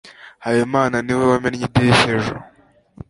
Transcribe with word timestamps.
Habimana 0.43 0.95
ni 1.01 1.13
we 1.17 1.23
wamennye 1.31 1.65
idirishya 1.67 2.11
ejo. 2.17 2.35